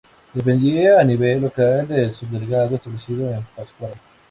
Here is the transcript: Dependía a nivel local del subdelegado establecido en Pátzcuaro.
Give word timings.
Dependía 0.37 0.99
a 0.99 1.03
nivel 1.03 1.41
local 1.43 1.87
del 1.87 2.11
subdelegado 2.11 2.73
establecido 2.75 3.31
en 3.31 3.43
Pátzcuaro. 3.55 3.93